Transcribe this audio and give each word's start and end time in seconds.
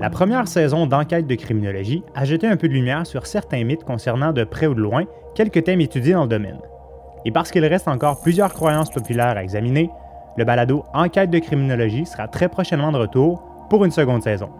La 0.00 0.10
première 0.10 0.46
saison 0.46 0.86
d'Enquête 0.86 1.26
de 1.26 1.34
criminologie 1.34 2.04
a 2.14 2.24
jeté 2.24 2.46
un 2.46 2.56
peu 2.56 2.68
de 2.68 2.72
lumière 2.72 3.04
sur 3.04 3.26
certains 3.26 3.64
mythes 3.64 3.82
concernant 3.82 4.32
de 4.32 4.44
près 4.44 4.68
ou 4.68 4.74
de 4.74 4.80
loin 4.80 5.06
quelques 5.34 5.64
thèmes 5.64 5.80
étudiés 5.80 6.12
dans 6.12 6.22
le 6.22 6.28
domaine. 6.28 6.60
Et 7.24 7.32
parce 7.32 7.50
qu'il 7.50 7.64
reste 7.64 7.88
encore 7.88 8.20
plusieurs 8.20 8.54
croyances 8.54 8.90
populaires 8.90 9.36
à 9.36 9.42
examiner, 9.42 9.90
le 10.36 10.44
balado 10.44 10.84
Enquête 10.94 11.30
de 11.30 11.40
criminologie 11.40 12.06
sera 12.06 12.28
très 12.28 12.48
prochainement 12.48 12.92
de 12.92 12.98
retour 12.98 13.42
pour 13.68 13.84
une 13.84 13.90
seconde 13.90 14.22
saison. 14.22 14.50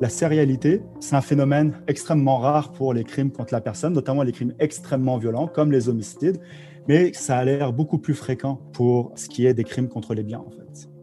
La 0.00 0.08
sérialité, 0.08 0.80
c'est 1.00 1.16
un 1.16 1.20
phénomène 1.20 1.74
extrêmement 1.88 2.38
rare 2.38 2.70
pour 2.70 2.94
les 2.94 3.02
crimes 3.02 3.32
contre 3.32 3.54
la 3.54 3.60
personne, 3.60 3.94
notamment 3.94 4.22
les 4.22 4.32
crimes 4.32 4.54
extrêmement 4.60 5.18
violents 5.18 5.48
comme 5.48 5.72
les 5.72 5.88
homicides, 5.88 6.40
mais 6.86 7.12
ça 7.12 7.38
a 7.38 7.44
l'air 7.44 7.72
beaucoup 7.72 7.98
plus 7.98 8.14
fréquent 8.14 8.60
pour 8.72 9.10
ce 9.16 9.28
qui 9.28 9.46
est 9.46 9.54
des 9.54 9.64
crimes 9.64 9.88
contre 9.88 10.14
les 10.14 10.22
biens 10.22 10.44
en 10.46 10.50
fait. 10.52 10.93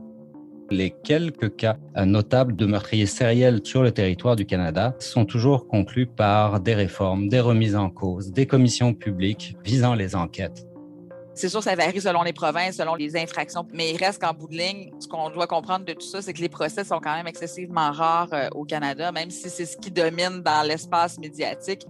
Les 0.71 0.89
quelques 0.89 1.57
cas 1.57 1.75
notables 1.97 2.55
de 2.55 2.65
meurtriers 2.65 3.05
sériels 3.05 3.59
sur 3.61 3.83
le 3.83 3.91
territoire 3.91 4.37
du 4.37 4.45
Canada 4.45 4.95
sont 4.99 5.25
toujours 5.25 5.67
conclus 5.67 6.05
par 6.05 6.61
des 6.61 6.73
réformes, 6.73 7.27
des 7.27 7.41
remises 7.41 7.75
en 7.75 7.89
cause, 7.89 8.31
des 8.31 8.45
commissions 8.45 8.93
publiques 8.93 9.57
visant 9.65 9.95
les 9.95 10.15
enquêtes. 10.15 10.65
C'est 11.33 11.49
sûr, 11.49 11.61
ça 11.61 11.75
varie 11.75 11.99
selon 11.99 12.23
les 12.23 12.31
provinces, 12.31 12.77
selon 12.77 12.95
les 12.95 13.17
infractions, 13.17 13.67
mais 13.73 13.91
il 13.91 13.97
reste 13.97 14.21
qu'en 14.21 14.33
bout 14.33 14.47
de 14.47 14.55
ligne, 14.55 14.91
ce 14.99 15.09
qu'on 15.09 15.29
doit 15.29 15.47
comprendre 15.47 15.83
de 15.83 15.91
tout 15.91 16.07
ça, 16.07 16.21
c'est 16.21 16.31
que 16.31 16.41
les 16.41 16.49
procès 16.49 16.85
sont 16.85 16.99
quand 17.01 17.15
même 17.15 17.27
excessivement 17.27 17.91
rares 17.91 18.33
euh, 18.33 18.47
au 18.53 18.63
Canada, 18.63 19.11
même 19.11 19.29
si 19.29 19.49
c'est 19.49 19.65
ce 19.65 19.75
qui 19.75 19.91
domine 19.91 20.41
dans 20.41 20.65
l'espace 20.65 21.19
médiatique. 21.19 21.85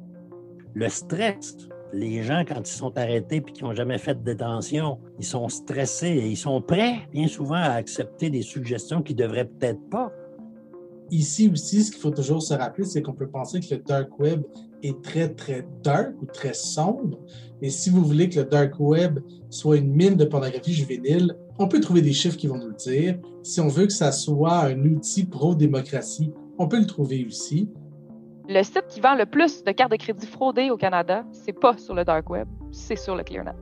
Le 0.74 0.90
stress, 0.90 1.56
les 1.94 2.24
gens, 2.24 2.44
quand 2.48 2.62
ils 2.62 2.74
sont 2.74 2.98
arrêtés 2.98 3.38
et 3.38 3.42
qui 3.42 3.64
n'ont 3.64 3.74
jamais 3.74 3.98
fait 3.98 4.16
de 4.16 4.24
détention, 4.24 5.00
ils 5.20 5.26
sont 5.26 5.50
stressés 5.50 6.08
et 6.08 6.28
ils 6.28 6.38
sont 6.38 6.62
prêts, 6.62 7.08
bien 7.12 7.28
souvent, 7.28 7.56
à 7.56 7.72
accepter 7.72 8.30
des 8.30 8.42
suggestions 8.42 9.02
qu'ils 9.02 9.18
ne 9.18 9.24
devraient 9.24 9.46
peut-être 9.46 9.82
pas. 9.90 10.12
Ici 11.10 11.50
aussi, 11.52 11.84
ce 11.84 11.92
qu'il 11.92 12.00
faut 12.00 12.12
toujours 12.12 12.42
se 12.42 12.54
rappeler, 12.54 12.86
c'est 12.86 13.02
qu'on 13.02 13.14
peut 13.14 13.28
penser 13.28 13.60
que 13.60 13.76
le 13.76 13.82
dark 13.82 14.18
web 14.18 14.44
est 14.82 15.02
très, 15.02 15.28
très 15.28 15.68
dark 15.84 16.14
ou 16.22 16.26
très 16.26 16.54
sombre. 16.54 17.20
Et 17.62 17.70
si 17.70 17.90
vous 17.90 18.04
voulez 18.04 18.30
que 18.30 18.40
le 18.40 18.46
dark 18.46 18.80
web 18.80 19.20
soit 19.50 19.78
une 19.78 19.94
mine 19.94 20.16
de 20.16 20.24
pornographie 20.24 20.74
juvénile, 20.74 21.36
on 21.60 21.68
peut 21.68 21.82
trouver 21.82 22.02
des 22.02 22.14
chiffres 22.14 22.38
qui 22.38 22.48
vont 22.48 22.58
nous 22.58 22.70
le 22.70 22.76
dire. 22.76 23.20
Si 23.44 23.60
on 23.60 23.68
veut 23.68 23.88
que 23.88 23.94
ça 23.94 24.14
soit 24.14 24.68
un 24.68 24.86
outil 24.86 25.26
pro-démocratie, 25.26 26.32
on 26.58 26.68
peut 26.68 26.80
le 26.80 26.88
trouver 26.88 27.26
aussi. 27.26 27.68
Le 28.54 28.64
site 28.64 28.84
qui 28.90 29.00
vend 29.00 29.16
le 29.16 29.26
plus 29.26 29.64
de 29.64 29.72
cartes 29.72 29.92
de 29.92 29.96
crédit 29.96 30.28
fraudées 30.28 30.72
au 30.72 30.76
Canada, 30.76 31.24
c'est 31.32 31.58
pas 31.58 31.78
sur 31.78 31.96
le 31.96 32.04
dark 32.04 32.30
web, 32.30 32.50
c'est 32.74 32.98
sur 32.98 33.16
le 33.16 33.24
ClearNet. 33.24 33.56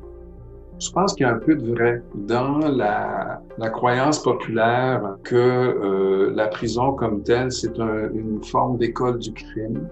Je 0.80 0.90
pense 0.90 1.14
qu'il 1.14 1.28
y 1.28 1.30
a 1.30 1.34
un 1.36 1.38
peu 1.38 1.54
de 1.54 1.74
vrai 1.76 2.02
dans 2.16 2.58
la, 2.58 3.40
croyance 3.70 4.24
populaire 4.24 5.18
que 5.24 5.36
euh, 5.36 6.32
la 6.34 6.48
prison 6.48 6.94
comme 6.94 7.22
telle, 7.22 7.52
c'est 7.52 7.78
une 7.78 8.44
forme 8.44 8.80
d'école 8.80 9.20
du 9.20 9.32
crime. 9.32 9.88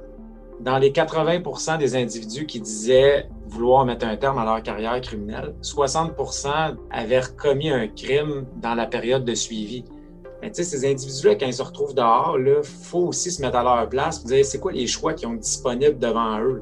Dans 0.62 0.80
les 0.80 0.90
80% 0.90 1.78
des 1.78 1.96
individus 1.96 2.48
qui 2.48 2.60
disaient 2.60 3.30
vouloir 3.46 3.86
mettre 3.86 4.08
un 4.08 4.18
terme 4.18 4.40
à 4.40 4.46
leur 4.46 4.64
carrière 4.64 5.00
criminelle, 5.02 5.54
60% 5.62 6.76
avaient 6.90 7.22
commis 7.38 7.70
un 7.70 7.88
crime 7.88 8.48
dans 8.56 8.74
la 8.74 8.88
période 8.88 9.26
de 9.26 9.36
suivi. 9.36 9.86
Mais 10.42 10.52
tu 10.52 10.64
sais, 10.64 10.64
ces 10.64 10.86
individus-là, 10.86 11.36
quand 11.36 11.48
ils 11.48 11.54
se 11.54 11.64
retrouvent 11.64 11.96
dehors, 11.96 12.38
il 12.40 12.64
faut 12.64 13.08
aussi 13.08 13.32
se 13.32 13.42
mettre 13.42 13.58
à 13.58 13.64
leur 13.64 13.90
place 13.90 14.24
et 14.24 14.28
dire 14.28 14.46
c'est 14.46 14.60
quoi 14.60 14.72
les 14.72 14.86
choix 14.86 15.14
qu'ils 15.14 15.28
ont 15.28 15.34
disponibles 15.34 15.98
devant 15.98 16.40
eux. 16.40 16.62